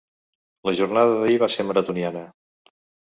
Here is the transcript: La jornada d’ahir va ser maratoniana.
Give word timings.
La 0.69 0.73
jornada 0.79 1.19
d’ahir 1.19 1.37
va 1.43 1.49
ser 1.57 1.67
maratoniana. 1.73 2.25